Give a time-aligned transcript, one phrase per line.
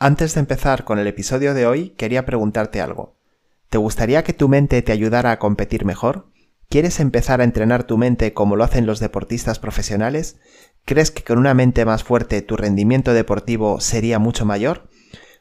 [0.00, 3.16] Antes de empezar con el episodio de hoy, quería preguntarte algo.
[3.68, 6.28] ¿Te gustaría que tu mente te ayudara a competir mejor?
[6.68, 10.38] ¿Quieres empezar a entrenar tu mente como lo hacen los deportistas profesionales?
[10.84, 14.88] ¿Crees que con una mente más fuerte tu rendimiento deportivo sería mucho mayor?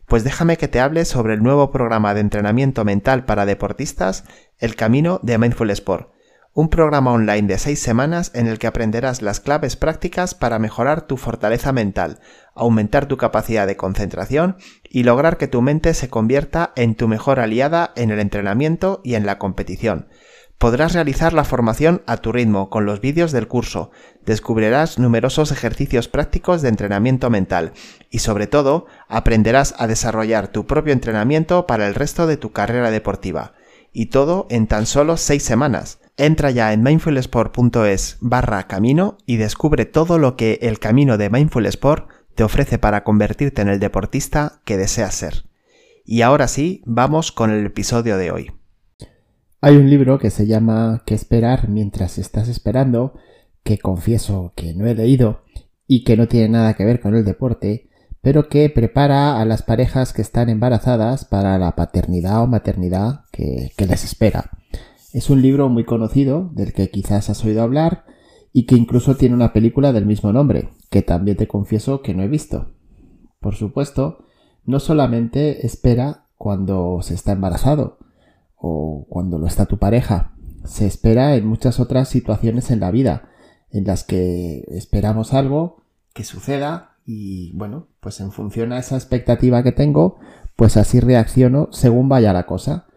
[0.07, 4.23] Pues déjame que te hable sobre el nuevo programa de entrenamiento mental para deportistas,
[4.57, 6.09] El Camino de Mindful Sport
[6.57, 11.03] un programa online de seis semanas en el que aprenderás las claves prácticas para mejorar
[11.03, 12.19] tu fortaleza mental,
[12.57, 14.57] aumentar tu capacidad de concentración
[14.89, 19.15] y lograr que tu mente se convierta en tu mejor aliada en el entrenamiento y
[19.15, 20.07] en la competición.
[20.57, 23.91] Podrás realizar la formación a tu ritmo con los vídeos del curso,
[24.25, 27.73] descubrirás numerosos ejercicios prácticos de entrenamiento mental
[28.09, 32.89] y sobre todo aprenderás a desarrollar tu propio entrenamiento para el resto de tu carrera
[32.89, 33.53] deportiva.
[33.93, 35.99] Y todo en tan solo seis semanas.
[36.17, 41.67] Entra ya en mindfulsport.es barra camino y descubre todo lo que el camino de Mindful
[41.67, 45.45] Sport te ofrece para convertirte en el deportista que deseas ser.
[46.05, 48.51] Y ahora sí, vamos con el episodio de hoy.
[49.59, 53.15] Hay un libro que se llama ¿Qué esperar mientras estás esperando?
[53.63, 55.41] que confieso que no he leído
[55.87, 57.89] y que no tiene nada que ver con el deporte,
[58.21, 63.73] pero que prepara a las parejas que están embarazadas para la paternidad o maternidad que,
[63.75, 64.51] que les espera.
[65.11, 68.05] Es un libro muy conocido, del que quizás has oído hablar,
[68.57, 72.23] y que incluso tiene una película del mismo nombre, que también te confieso que no
[72.23, 72.71] he visto.
[73.39, 74.25] Por supuesto,
[74.65, 77.99] no solamente espera cuando se está embarazado
[78.55, 80.33] o cuando lo está tu pareja,
[80.65, 83.29] se espera en muchas otras situaciones en la vida,
[83.69, 85.83] en las que esperamos algo
[86.15, 90.17] que suceda y bueno, pues en función a esa expectativa que tengo,
[90.55, 92.87] pues así reacciono según vaya la cosa.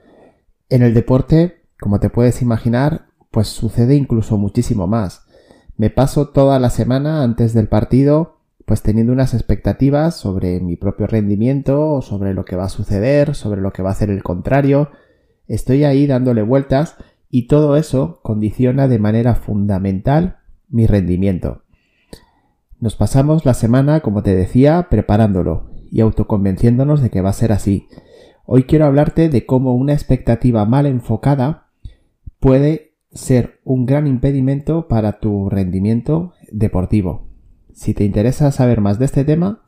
[0.71, 5.27] En el deporte como te puedes imaginar, pues sucede incluso muchísimo más.
[5.81, 8.37] Me paso toda la semana antes del partido
[8.67, 13.63] pues teniendo unas expectativas sobre mi propio rendimiento, sobre lo que va a suceder, sobre
[13.63, 14.91] lo que va a hacer el contrario.
[15.49, 16.97] Estoy ahí dándole vueltas
[17.31, 21.63] y todo eso condiciona de manera fundamental mi rendimiento.
[22.79, 27.53] Nos pasamos la semana, como te decía, preparándolo y autoconvenciéndonos de que va a ser
[27.53, 27.89] así.
[28.45, 31.69] Hoy quiero hablarte de cómo una expectativa mal enfocada
[32.39, 37.27] puede ser un gran impedimento para tu rendimiento deportivo.
[37.73, 39.63] Si te interesa saber más de este tema,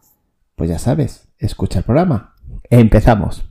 [0.55, 2.35] pues ya sabes, escucha el programa.
[2.71, 3.45] Empezamos.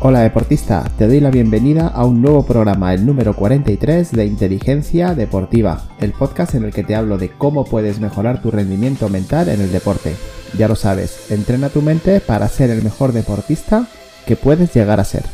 [0.00, 5.14] Hola deportista, te doy la bienvenida a un nuevo programa, el número 43 de Inteligencia
[5.14, 9.48] Deportiva, el podcast en el que te hablo de cómo puedes mejorar tu rendimiento mental
[9.48, 10.14] en el deporte.
[10.56, 13.88] Ya lo sabes, entrena tu mente para ser el mejor deportista
[14.26, 15.24] que puedes llegar a ser.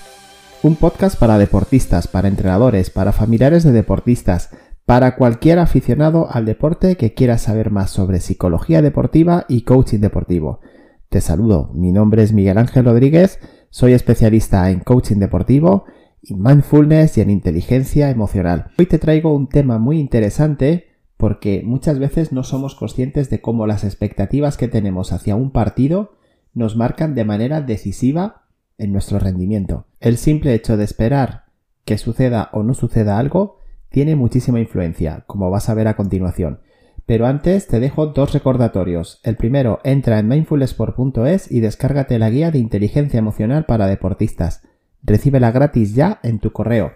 [0.63, 4.51] Un podcast para deportistas, para entrenadores, para familiares de deportistas,
[4.85, 10.61] para cualquier aficionado al deporte que quiera saber más sobre psicología deportiva y coaching deportivo.
[11.09, 13.39] Te saludo, mi nombre es Miguel Ángel Rodríguez,
[13.71, 15.87] soy especialista en coaching deportivo,
[16.23, 18.67] en mindfulness y en inteligencia emocional.
[18.79, 23.67] Hoy te traigo un tema muy interesante porque muchas veces no somos conscientes de cómo
[23.67, 26.19] las expectativas que tenemos hacia un partido
[26.53, 28.42] nos marcan de manera decisiva
[28.83, 29.87] en nuestro rendimiento.
[30.01, 31.45] El simple hecho de esperar
[31.85, 33.59] que suceda o no suceda algo
[33.91, 36.61] tiene muchísima influencia, como vas a ver a continuación.
[37.07, 39.21] Pero antes te dejo dos recordatorios.
[39.23, 44.63] El primero, entra en mindfulsport.es y descárgate la guía de inteligencia emocional para deportistas.
[45.03, 46.93] Recíbela gratis ya en tu correo.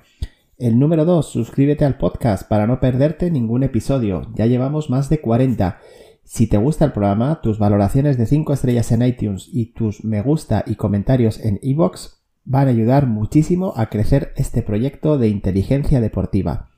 [0.59, 4.23] El número 2, suscríbete al podcast para no perderte ningún episodio.
[4.35, 5.79] Ya llevamos más de 40.
[6.26, 10.22] Si te gusta el programa, tus valoraciones de 5 estrellas en iTunes y tus me
[10.22, 16.00] gusta y comentarios en iVoox van a ayudar muchísimo a crecer este proyecto de inteligencia
[16.00, 16.70] deportiva.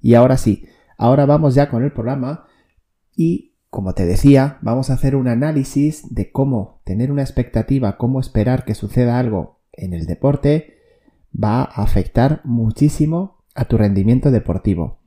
[0.00, 0.66] Y ahora sí,
[0.98, 2.46] ahora vamos ya con el programa
[3.14, 8.18] y, como te decía, vamos a hacer un análisis de cómo tener una expectativa, cómo
[8.18, 10.78] esperar que suceda algo en el deporte
[11.32, 14.98] va a afectar muchísimo a tu rendimiento deportivo.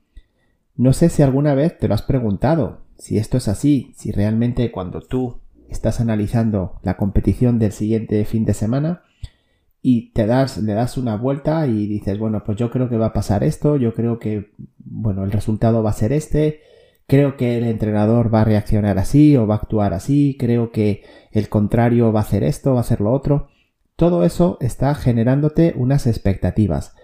[0.77, 4.71] No sé si alguna vez te lo has preguntado, si esto es así, si realmente
[4.71, 9.03] cuando tú estás analizando la competición del siguiente fin de semana
[9.81, 13.07] y te das, le das una vuelta y dices, bueno, pues yo creo que va
[13.07, 16.59] a pasar esto, yo creo que, bueno, el resultado va a ser este,
[17.07, 21.03] creo que el entrenador va a reaccionar así o va a actuar así, creo que
[21.31, 23.47] el contrario va a hacer esto, va a hacer lo otro.
[23.95, 26.95] Todo eso está generándote unas expectativas.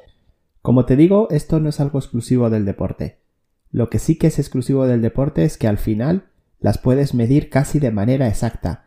[0.61, 3.24] Como te digo, esto no es algo exclusivo del deporte.
[3.71, 6.25] Lo que sí que es exclusivo del deporte es que al final
[6.59, 8.85] las puedes medir casi de manera exacta.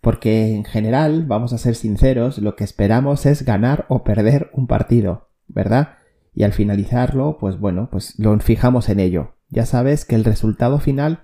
[0.00, 4.66] Porque en general, vamos a ser sinceros, lo que esperamos es ganar o perder un
[4.66, 5.96] partido, ¿verdad?
[6.34, 10.78] Y al finalizarlo, pues bueno, pues lo fijamos en ello ya sabes que el resultado
[10.78, 11.20] final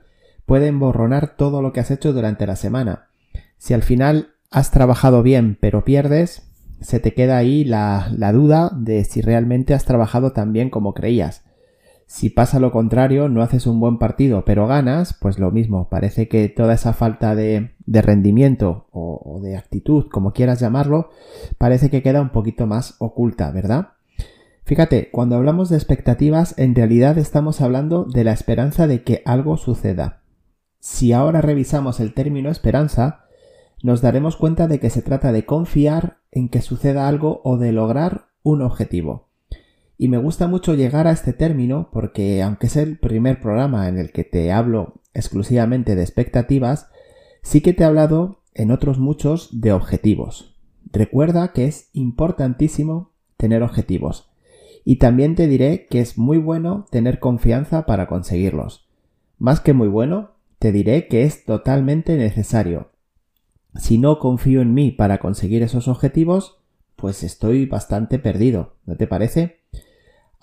[0.47, 3.09] puede emborronar todo lo que has hecho durante la semana.
[3.59, 6.51] Si al final has trabajado bien pero pierdes,
[6.81, 10.95] se te queda ahí la, la duda de si realmente has trabajado tan bien como
[10.95, 11.45] creías.
[12.13, 16.29] Si pasa lo contrario, no haces un buen partido pero ganas, pues lo mismo, parece
[16.29, 21.09] que toda esa falta de, rendimiento o de actitud, como quieras llamarlo,
[21.57, 23.95] parece que queda un poquito más oculta, ¿verdad?
[24.65, 29.57] Fíjate, cuando hablamos de expectativas, en realidad estamos hablando de la esperanza de que algo
[29.57, 30.21] suceda.
[30.81, 33.25] Si ahora revisamos el término esperanza,
[33.83, 37.73] nos daremos cuenta de que se trata de confiar en que suceda algo o de
[37.73, 39.32] lograr un objetivo.
[40.03, 43.99] Y me gusta mucho llegar a este término porque aunque es el primer programa en
[43.99, 46.89] el que te hablo exclusivamente de expectativas,
[47.43, 50.57] sí que te he hablado en otros muchos de objetivos.
[50.91, 54.29] Recuerda que es importantísimo tener objetivos.
[54.85, 58.89] Y también te diré que es muy bueno tener confianza para conseguirlos.
[59.39, 62.91] Más que muy bueno, te diré que es totalmente necesario.
[63.77, 66.59] Si no confío en mí para conseguir esos objetivos,
[66.97, 69.62] pues estoy bastante perdido, ¿no te parece?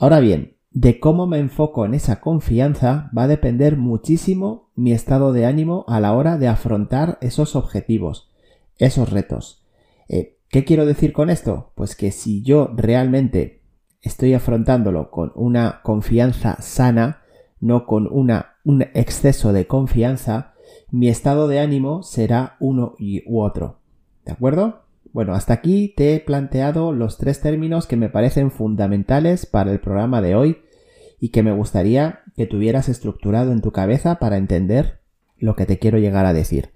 [0.01, 5.34] Ahora bien, de cómo me enfoco en esa confianza va a depender muchísimo mi estado
[5.34, 8.31] de ánimo a la hora de afrontar esos objetivos,
[8.78, 9.66] esos retos.
[10.07, 11.74] Eh, ¿Qué quiero decir con esto?
[11.75, 13.62] Pues que si yo realmente
[14.01, 17.24] estoy afrontándolo con una confianza sana,
[17.60, 20.54] no con una, un exceso de confianza,
[20.92, 23.80] mi estado de ánimo será uno y u otro.
[24.24, 24.84] ¿De acuerdo?
[25.11, 29.79] Bueno, hasta aquí te he planteado los tres términos que me parecen fundamentales para el
[29.79, 30.57] programa de hoy
[31.19, 35.01] y que me gustaría que tuvieras estructurado en tu cabeza para entender
[35.38, 36.71] lo que te quiero llegar a decir.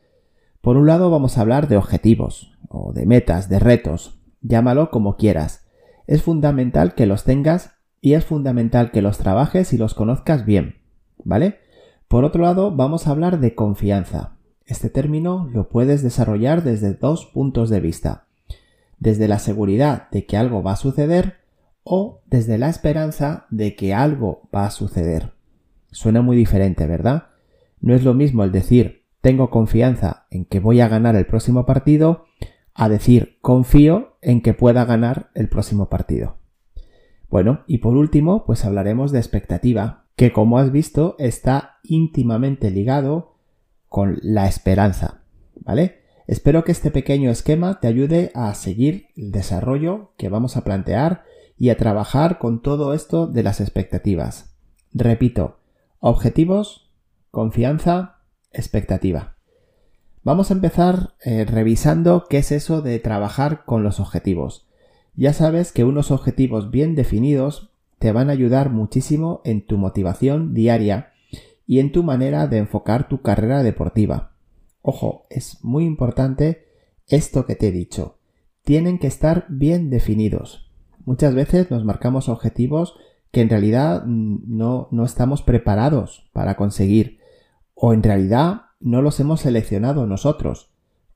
[0.61, 5.17] Por un lado vamos a hablar de objetivos, o de metas, de retos, llámalo como
[5.17, 5.63] quieras
[6.07, 10.81] es fundamental que los tengas y es fundamental que los trabajes y los conozcas bien,
[11.23, 11.59] ¿vale?
[12.07, 14.32] Por otro lado, vamos a hablar de confianza.
[14.65, 18.27] Este término lo puedes desarrollar desde dos puntos de vista.
[18.99, 21.37] Desde la seguridad de que algo va a suceder
[21.83, 25.33] o desde la esperanza de que algo va a suceder.
[25.91, 27.27] Suena muy diferente, ¿verdad?
[27.81, 31.65] No es lo mismo el decir tengo confianza en que voy a ganar el próximo
[31.65, 32.25] partido
[32.73, 36.37] a decir confío en que pueda ganar el próximo partido.
[37.29, 43.32] Bueno, y por último, pues hablaremos de expectativa, que como has visto está íntimamente ligado
[43.93, 45.21] con la esperanza,
[45.53, 45.99] ¿vale?
[46.25, 51.25] Espero que este pequeño esquema te ayude a seguir el desarrollo que vamos a plantear
[51.59, 54.55] y a trabajar con todo esto de las expectativas.
[54.95, 55.59] Repito,
[55.99, 56.89] objetivos,
[57.29, 58.17] confianza,
[58.51, 59.35] expectativa.
[60.23, 64.65] Vamos a empezar eh, revisando qué es eso de trabajar con los objetivos.
[65.13, 67.69] Ya sabes que unos objetivos bien definidos
[67.99, 71.12] te van a ayudar muchísimo en tu motivación diaria
[71.73, 74.33] y en tu manera de enfocar tu carrera deportiva.
[74.83, 76.67] Ojo, es muy importante
[77.07, 78.19] esto que te he dicho.
[78.63, 80.71] Tienen que estar bien definidos.
[81.03, 82.93] Muchas veces nos marcamos objetivos
[83.31, 87.17] que en realidad mm, no, no estamos preparados para conseguir
[87.73, 90.69] o en realidad no los hemos seleccionado nosotros,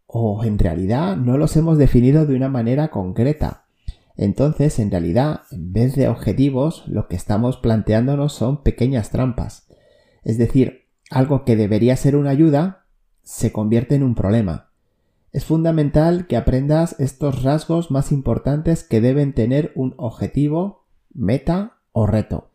[0.08, 3.66] o en realidad no los hemos definido de una manera concreta.
[4.16, 9.67] Entonces, en realidad, en vez de objetivos, lo que estamos planteándonos son pequeñas trampas.
[10.24, 12.86] Es decir, algo que debería ser una ayuda
[13.24, 14.72] se convierte en un problema.
[15.32, 22.08] Es fundamental que aprendas estos rasgos más importantes que deben tener un objetivo, meta o
[22.08, 22.50] reto.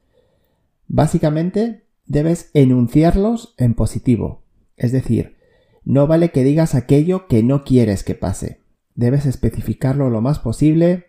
[0.88, 4.42] Básicamente, debes enunciarlos en positivo,
[4.76, 5.37] es decir,
[5.85, 8.61] no vale que digas aquello que no quieres que pase.
[8.95, 11.07] Debes especificarlo lo más posible,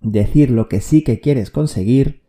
[0.00, 2.22] decir lo que sí que quieres conseguir,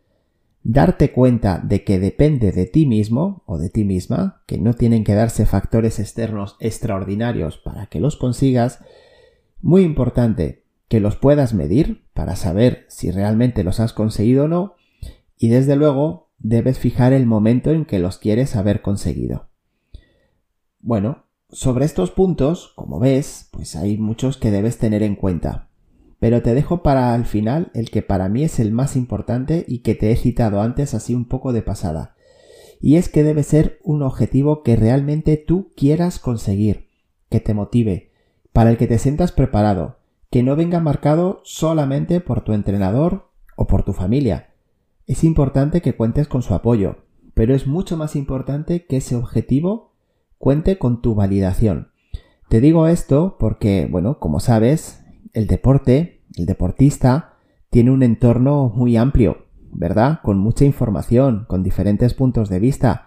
[0.68, 5.02] darte cuenta de que depende de ti mismo o de ti misma, que no tienen
[5.02, 8.84] que darse factores externos extraordinarios para que los consigas.
[9.62, 14.74] Muy importante, que los puedas medir para saber si realmente los has conseguido o no.
[15.38, 19.48] Y desde luego, debes fijar el momento en que los quieres haber conseguido.
[20.80, 25.67] Bueno, sobre estos puntos, como ves, pues hay muchos que debes tener en cuenta.
[26.18, 29.78] Pero te dejo para al final el que para mí es el más importante y
[29.78, 32.16] que te he citado antes así un poco de pasada.
[32.80, 36.88] Y es que debe ser un objetivo que realmente tú quieras conseguir,
[37.28, 38.12] que te motive,
[38.52, 39.98] para el que te sientas preparado,
[40.30, 44.50] que no venga marcado solamente por tu entrenador o por tu familia.
[45.06, 46.98] Es importante que cuentes con su apoyo,
[47.34, 49.92] pero es mucho más importante que ese objetivo
[50.38, 51.90] cuente con tu validación.
[52.48, 57.34] Te digo esto porque, bueno, como sabes, el deporte, el deportista,
[57.70, 60.20] tiene un entorno muy amplio, ¿verdad?
[60.22, 63.04] Con mucha información, con diferentes puntos de vista.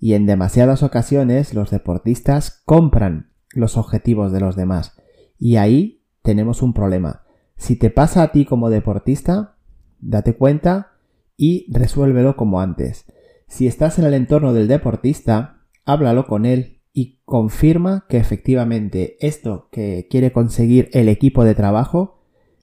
[0.00, 5.00] y en demasiadas ocasiones los deportistas compran los objetivos de los demás.
[5.38, 7.22] Y ahí tenemos un problema.
[7.56, 9.56] Si te pasa a ti como deportista,
[10.00, 10.92] date cuenta
[11.38, 13.06] y resuélvelo como antes.
[13.46, 19.68] Si estás en el entorno del deportista, háblalo con él y confirma que efectivamente esto
[19.72, 22.20] que quiere conseguir el equipo de trabajo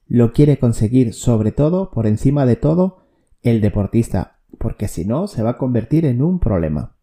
[0.08, 3.04] lo quiere conseguir sobre todo, por encima de todo,
[3.42, 6.96] el deportista, porque si no se va a convertir en un problema.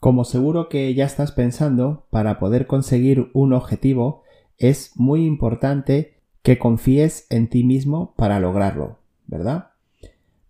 [0.00, 4.22] Como seguro que ya estás pensando, para poder conseguir un objetivo
[4.58, 9.70] es muy importante que confíes en ti mismo para lograrlo, ¿verdad?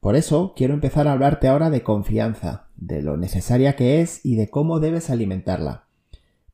[0.00, 4.36] Por eso quiero empezar a hablarte ahora de confianza, de lo necesaria que es y
[4.36, 5.85] de cómo debes alimentarla.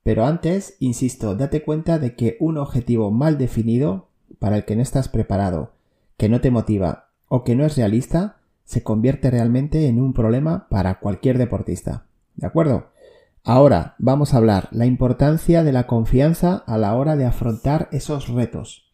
[0.02, 4.82] Pero antes, insisto, date cuenta de que un objetivo mal definido, para el que no
[4.82, 5.72] estás preparado,
[6.16, 10.66] que no te motiva o que no es realista, se convierte realmente en un problema
[10.68, 12.06] para cualquier deportista.
[12.36, 12.90] ¿De acuerdo?
[13.44, 18.28] Ahora vamos a hablar la importancia de la confianza a la hora de afrontar esos
[18.28, 18.90] retos.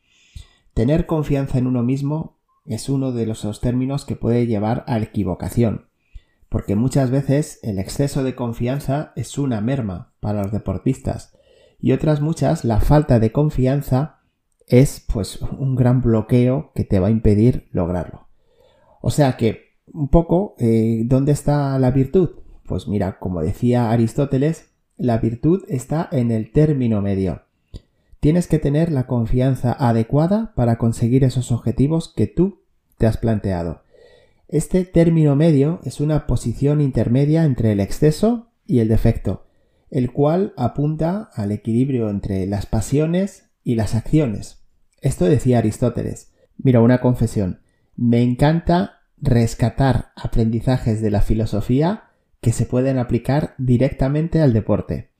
[0.74, 5.87] Tener confianza en uno mismo es uno de los términos que puede llevar a equivocación,
[6.48, 11.36] porque muchas veces el exceso de confianza es una merma para los deportistas
[11.80, 14.20] y otras muchas la falta de confianza
[14.66, 18.28] es pues un gran bloqueo que te va a impedir lograrlo.
[19.00, 22.30] O sea que un poco eh, ¿dónde está la virtud?
[22.66, 27.42] Pues mira, como decía Aristóteles, la virtud está en el término medio.
[28.20, 32.62] Tienes que tener la confianza adecuada para conseguir esos objetivos que tú
[32.98, 33.82] te has planteado.
[34.48, 39.44] Este término medio es una posición intermedia entre el exceso y el defecto,
[39.90, 44.62] el cual apunta al equilibrio entre las pasiones y las acciones.
[45.02, 46.32] Esto decía Aristóteles.
[46.56, 47.60] Mira, una confesión.
[47.94, 52.04] Me encanta rescatar aprendizajes de la filosofía
[52.40, 55.10] que se pueden aplicar directamente al deporte.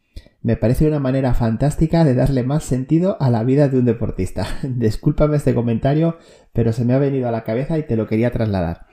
[0.41, 4.47] Me parece una manera fantástica de darle más sentido a la vida de un deportista.
[4.63, 6.17] Discúlpame este comentario,
[6.55, 8.88] pero se me ha venido a la cabeza y te lo quería trasladar.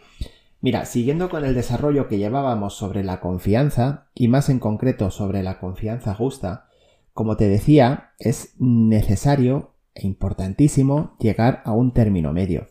[0.62, 5.44] Mira, siguiendo con el desarrollo que llevábamos sobre la confianza, y más en concreto sobre
[5.44, 6.70] la confianza justa,
[7.14, 12.68] como te decía, es necesario e importantísimo llegar a un término medio.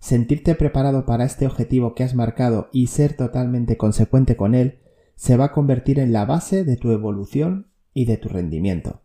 [0.00, 4.80] Sentirte preparado para este objetivo que has marcado y ser totalmente consecuente con él
[5.16, 9.02] se va a convertir en la base de tu evolución y de tu rendimiento.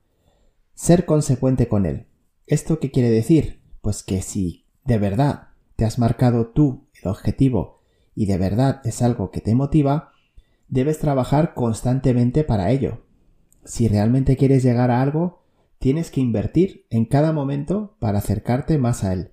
[0.75, 2.07] Ser consecuente con él.
[2.45, 3.61] ¿Esto qué quiere decir?
[3.81, 7.72] Pues que si de verdad te has marcado tú el objetivo
[8.15, 10.11] y de verdad es algo que te motiva,
[10.67, 13.03] debes trabajar constantemente para ello.
[13.65, 15.43] Si realmente quieres llegar a algo,
[15.79, 19.31] tienes que invertir en cada momento para acercarte más a él.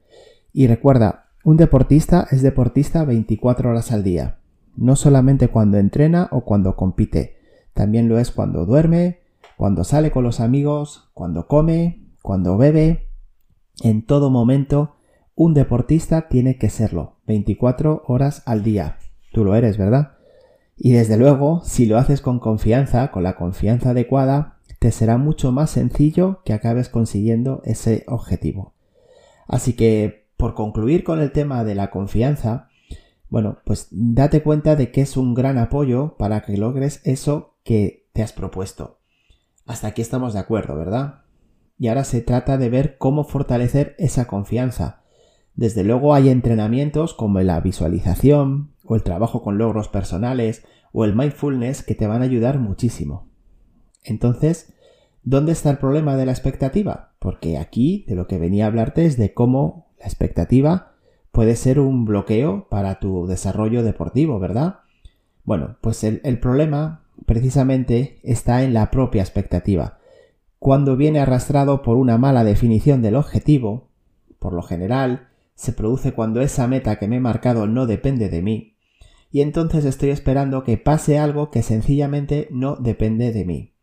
[0.52, 4.40] Y recuerda, un deportista es deportista 24 horas al día,
[4.76, 7.36] no solamente cuando entrena o cuando compite,
[7.72, 9.20] también lo es cuando duerme,
[9.56, 13.08] cuando sale con los amigos, cuando come, cuando bebe,
[13.82, 14.96] en todo momento,
[15.40, 18.98] un deportista tiene que serlo, 24 horas al día.
[19.32, 20.18] Tú lo eres, ¿verdad?
[20.76, 25.50] Y desde luego, si lo haces con confianza, con la confianza adecuada, te será mucho
[25.50, 28.74] más sencillo que acabes consiguiendo ese objetivo.
[29.48, 32.68] Así que, por concluir con el tema de la confianza,
[33.30, 38.10] bueno, pues date cuenta de que es un gran apoyo para que logres eso que
[38.12, 38.98] te has propuesto.
[39.64, 41.22] Hasta aquí estamos de acuerdo, ¿verdad?
[41.78, 44.99] Y ahora se trata de ver cómo fortalecer esa confianza.
[45.60, 51.14] Desde luego hay entrenamientos como la visualización, o el trabajo con logros personales, o el
[51.14, 53.28] mindfulness que te van a ayudar muchísimo.
[54.02, 54.72] Entonces,
[55.22, 57.12] ¿dónde está el problema de la expectativa?
[57.18, 60.92] Porque aquí de lo que venía a hablarte es de cómo la expectativa
[61.30, 64.76] puede ser un bloqueo para tu desarrollo deportivo, ¿verdad?
[65.44, 69.98] Bueno, pues el, el problema precisamente está en la propia expectativa.
[70.58, 73.90] Cuando viene arrastrado por una mala definición del objetivo,
[74.38, 75.26] por lo general,
[75.60, 78.78] se produce cuando esa meta que me he marcado no depende de mí,
[79.30, 83.74] y entonces estoy esperando que pase algo que sencillamente no depende de mí.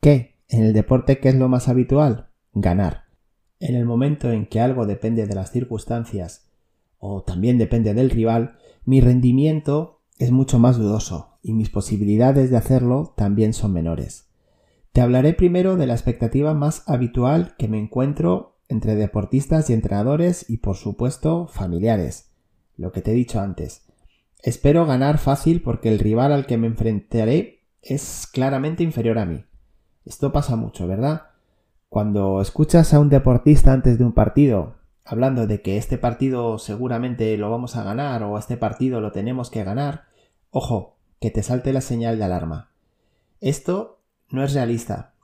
[0.00, 0.38] ¿Qué?
[0.48, 2.30] En el deporte, ¿qué es lo más habitual?
[2.54, 3.04] Ganar.
[3.60, 6.50] En el momento en que algo depende de las circunstancias
[6.96, 12.56] o también depende del rival, mi rendimiento es mucho más dudoso y mis posibilidades de
[12.56, 14.30] hacerlo también son menores.
[14.92, 20.48] Te hablaré primero de la expectativa más habitual que me encuentro entre deportistas y entrenadores
[20.50, 22.30] y por supuesto familiares,
[22.76, 23.82] lo que te he dicho antes.
[24.42, 29.44] Espero ganar fácil porque el rival al que me enfrentaré es claramente inferior a mí.
[30.04, 31.28] Esto pasa mucho, ¿verdad?
[31.88, 34.74] Cuando escuchas a un deportista antes de un partido
[35.04, 39.50] hablando de que este partido seguramente lo vamos a ganar o este partido lo tenemos
[39.50, 40.04] que ganar,
[40.50, 42.70] ojo, que te salte la señal de alarma.
[43.40, 44.00] Esto
[44.30, 45.14] no es realista.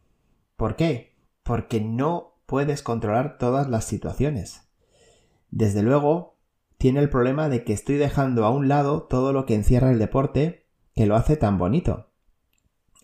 [0.56, 1.14] ¿Por qué?
[1.42, 4.62] Porque no puedes controlar todas las situaciones.
[5.50, 6.38] Desde luego,
[6.78, 9.98] tiene el problema de que estoy dejando a un lado todo lo que encierra el
[9.98, 10.64] deporte
[10.94, 12.08] que lo hace tan bonito.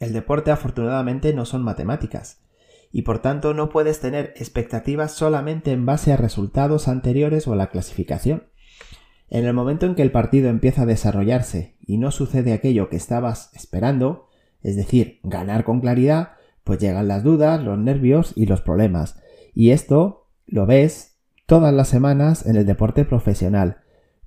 [0.01, 2.41] El deporte afortunadamente no son matemáticas
[2.91, 7.57] y por tanto no puedes tener expectativas solamente en base a resultados anteriores o a
[7.57, 8.45] la clasificación.
[9.29, 12.97] En el momento en que el partido empieza a desarrollarse y no sucede aquello que
[12.97, 14.31] estabas esperando,
[14.63, 16.31] es decir, ganar con claridad,
[16.63, 19.19] pues llegan las dudas, los nervios y los problemas.
[19.55, 23.79] Y esto lo ves todas las semanas en el deporte profesional,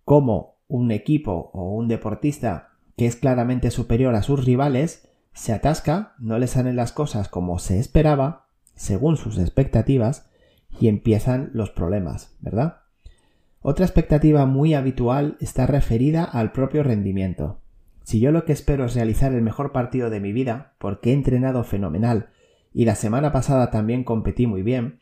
[0.05, 6.15] como un equipo o un deportista que es claramente superior a sus rivales se atasca,
[6.17, 10.31] no le salen las cosas como se esperaba según sus expectativas
[10.79, 12.77] y empiezan los problemas, ¿verdad?
[13.61, 17.59] Otra expectativa muy habitual está referida al propio rendimiento.
[18.03, 21.13] Si yo lo que espero es realizar el mejor partido de mi vida, porque he
[21.13, 22.29] entrenado fenomenal
[22.73, 24.99] y la semana pasada también competí muy bien,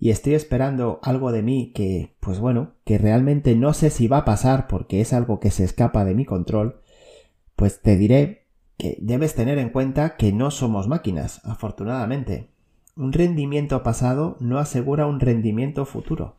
[0.00, 4.18] y estoy esperando algo de mí que, pues bueno, que realmente no sé si va
[4.18, 6.80] a pasar porque es algo que se escapa de mi control,
[7.56, 12.48] pues te diré que debes tener en cuenta que no somos máquinas, afortunadamente.
[12.96, 16.36] Un rendimiento pasado no asegura un rendimiento futuro.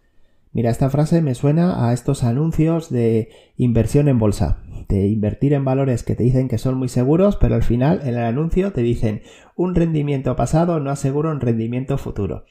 [0.51, 5.63] Mira, esta frase me suena a estos anuncios de inversión en bolsa, de invertir en
[5.63, 8.81] valores que te dicen que son muy seguros, pero al final en el anuncio te
[8.81, 9.21] dicen
[9.55, 12.45] un rendimiento pasado no asegura un rendimiento futuro.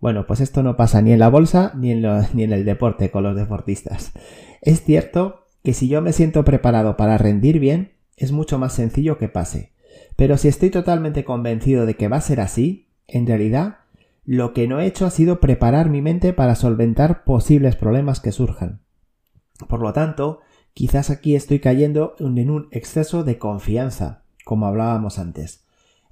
[0.00, 2.02] Bueno, pues esto no pasa ni en la bolsa ni en,
[2.34, 4.12] ni en el deporte con los deportistas.
[4.60, 9.18] Es cierto que si yo me siento preparado para rendir bien, es mucho más sencillo
[9.18, 9.72] que pase.
[10.16, 13.78] Pero si estoy totalmente convencido de que va a ser así, en realidad,
[14.24, 18.32] lo que no he hecho ha sido preparar mi mente para solventar posibles problemas que
[18.32, 18.80] surjan.
[19.68, 20.40] Por lo tanto,
[20.72, 25.63] quizás aquí estoy cayendo en un exceso de confianza, como hablábamos antes.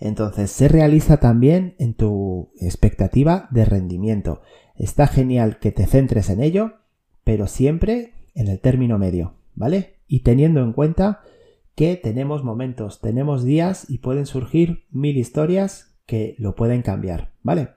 [0.04, 4.42] Entonces, se realiza también en tu expectativa de rendimiento.
[4.74, 6.72] Está genial que te centres en ello,
[7.22, 10.00] pero siempre en el término medio, ¿vale?
[10.08, 11.20] Y teniendo en cuenta
[11.76, 17.68] que tenemos momentos, tenemos días y pueden surgir mil historias que lo pueden cambiar, ¿vale?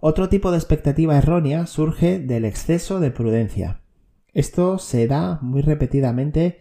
[0.00, 3.80] Otro tipo de expectativa errónea surge del exceso de prudencia.
[4.32, 6.58] Esto se da muy repetidamente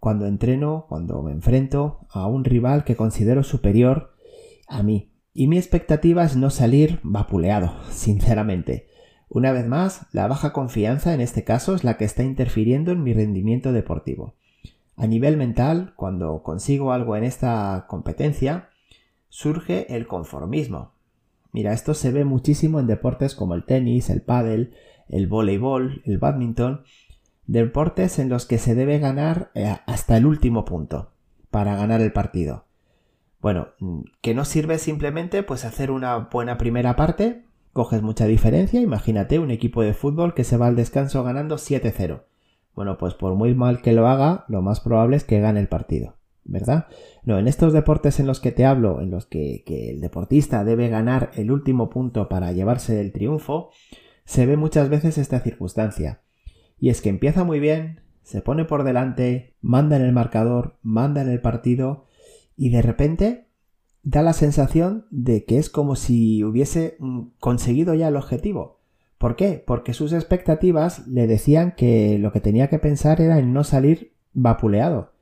[0.00, 4.16] cuando entreno, cuando me enfrento a un rival que considero superior
[4.68, 5.10] a mí.
[5.32, 8.88] Y mi expectativa es no salir vapuleado, sinceramente.
[9.28, 13.02] Una vez más, la baja confianza en este caso es la que está interfiriendo en
[13.02, 14.34] mi rendimiento deportivo.
[14.96, 18.70] A nivel mental, cuando consigo algo en esta competencia,
[19.28, 20.92] surge el conformismo.
[21.52, 24.74] Mira, esto se ve muchísimo en deportes como el tenis, el pádel,
[25.08, 26.82] el voleibol, el badminton,
[27.46, 31.12] deportes en los que se debe ganar eh, hasta el último punto
[31.50, 32.67] para ganar el partido.
[33.40, 38.80] Bueno, mm, que no sirve simplemente pues hacer una buena primera parte, coges mucha diferencia,
[38.80, 42.24] imagínate un equipo de fútbol que se va al descanso ganando 7-0.
[42.74, 45.68] Bueno, pues por muy mal que lo haga, lo más probable es que gane el
[45.68, 46.18] partido.
[46.48, 46.86] ¿verdad?
[47.24, 50.88] No, en estos deportes en los que te hablo, en los que, el deportista debe
[50.88, 53.70] ganar el último punto para llevarse el triunfo,
[54.24, 56.22] se ve muchas veces esta circunstancia.
[56.80, 61.20] Y es que empieza muy bien, se pone por delante, manda en el marcador, manda
[61.20, 62.06] en el partido,
[62.58, 63.46] y de repente
[64.02, 68.80] da la sensación de que es como si hubiese mm, conseguido ya el objetivo.
[69.16, 69.64] ¿Por qué?
[69.66, 74.12] Porque sus expectativas le decían que lo que tenía que pensar era en no salir
[74.34, 75.12] vapuleado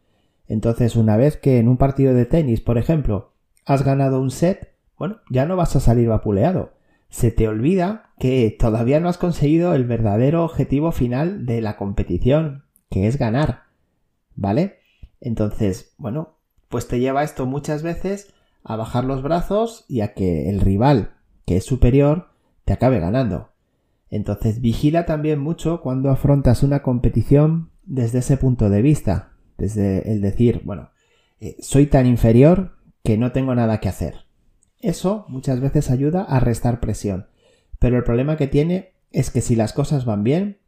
[0.49, 3.33] entonces, una vez que en un partido de tenis, por ejemplo,
[3.65, 6.75] has ganado un set, bueno, ya no vas a salir vapuleado.
[7.09, 12.65] Se te olvida que todavía no has conseguido el verdadero objetivo final de la competición,
[12.91, 13.65] que es ganar.
[14.35, 14.79] ¿Vale?
[15.21, 16.36] Entonces, bueno,
[16.69, 18.33] pues te lleva esto muchas veces
[18.65, 21.15] a bajar los brazos y a que el rival,
[21.47, 22.31] que es superior,
[22.65, 23.51] te acabe ganando.
[24.11, 30.21] Entonces vigila también mucho cuando afrontas una competición desde ese punto de vista, desde el
[30.21, 30.91] decir, bueno,
[31.41, 34.27] eh, soy tan inferior que no tengo nada que hacer.
[34.81, 37.29] Eso muchas veces ayuda a restar presión,
[37.79, 40.59] pero el problema que tiene es que si las cosas van bien,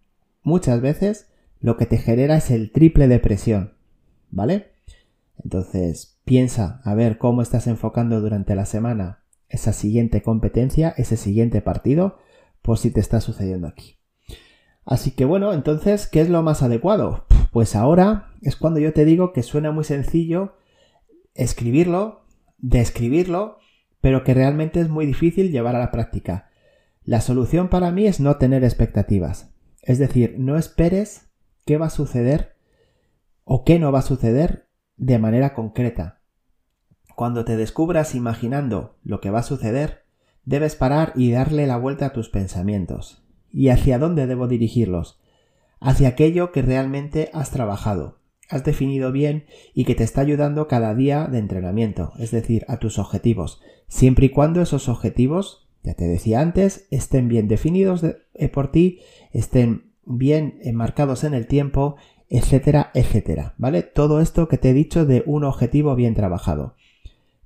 [0.43, 1.31] muchas veces
[1.61, 3.75] lo que te genera es el triple de presión,
[4.31, 4.73] ¿vale?
[5.43, 11.63] Entonces, piensa a ver cómo estás enfocando durante la semana esa siguiente competencia, ese siguiente
[11.63, 12.19] partido,
[12.63, 13.99] por si te está sucediendo aquí.
[14.85, 17.27] Así que bueno, entonces, ¿qué es lo más adecuado?
[17.53, 20.55] Pues ahora es cuando yo te digo que suena muy sencillo
[21.35, 22.23] escribirlo,
[22.59, 23.59] describirlo,
[24.01, 26.51] pero que realmente es muy difícil llevar a la práctica.
[27.05, 29.55] La solución para mí es no tener expectativas.
[29.83, 31.31] Es decir, no esperes
[31.65, 32.57] qué va a suceder
[33.45, 34.68] o qué no va a suceder
[34.99, 36.21] de manera concreta.
[37.17, 40.05] Cuando te descubras imaginando lo que va a suceder,
[40.45, 43.25] debes parar y darle la vuelta a tus pensamientos.
[43.51, 45.21] ¿Y hacia dónde debo dirigirlos?
[45.81, 50.95] Hacia aquello que realmente has trabajado, has definido bien y que te está ayudando cada
[50.95, 56.07] día de entrenamiento, es decir, a tus objetivos, siempre y cuando esos objetivos, ya te
[56.07, 59.01] decía antes, estén bien definidos eh, por ti,
[59.33, 61.97] estén bien enmarcados en el tiempo,
[62.31, 63.83] etcétera, etcétera, ¿vale?
[63.83, 66.77] Todo esto que te he dicho de un objetivo bien trabajado.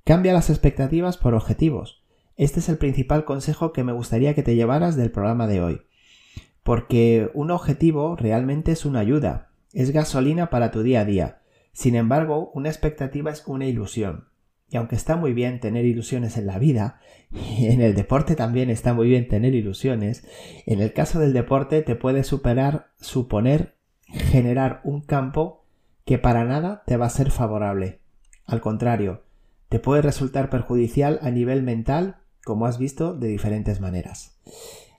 [0.03, 2.03] Cambia las expectativas por objetivos.
[2.35, 5.81] Este es el principal consejo que me gustaría que te llevaras del programa de hoy.
[6.63, 11.41] Porque un objetivo realmente es una ayuda, es gasolina para tu día a día.
[11.71, 14.27] Sin embargo, una expectativa es una ilusión.
[14.69, 16.99] Y aunque está muy bien tener ilusiones en la vida,
[17.31, 20.25] y en el deporte también está muy bien tener ilusiones,
[20.65, 23.75] en el caso del deporte te puede superar, suponer,
[24.13, 25.65] generar un campo
[26.05, 27.99] que para nada te va a ser favorable.
[28.45, 29.23] Al contrario,
[29.69, 34.37] te puede resultar perjudicial a nivel mental, como has visto, de diferentes maneras.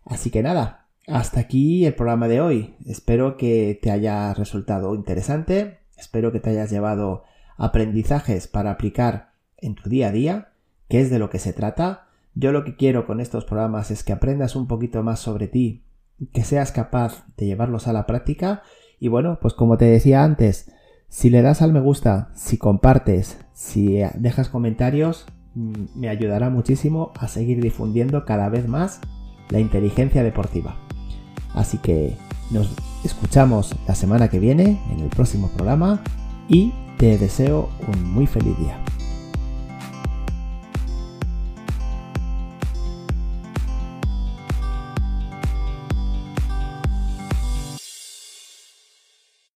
[0.05, 2.75] Así que nada, hasta aquí el programa de hoy.
[2.87, 7.23] Espero que te haya resultado interesante, espero que te hayas llevado
[7.57, 10.53] aprendizajes para aplicar en tu día a día,
[10.89, 12.09] que es de lo que se trata.
[12.35, 15.85] Yo lo que quiero con estos programas es que aprendas un poquito más sobre ti,
[16.33, 18.63] que seas capaz de llevarlos a la práctica
[19.01, 20.71] y bueno, pues como te decía antes,
[21.09, 27.13] si le das al me gusta, si compartes, si dejas comentarios, mm, me ayudará muchísimo
[27.19, 29.01] a seguir difundiendo cada vez más
[29.51, 30.77] la inteligencia deportiva.
[31.55, 32.17] Así que
[32.51, 36.03] nos escuchamos la semana que viene en el próximo programa
[36.49, 38.84] y te deseo un muy feliz día.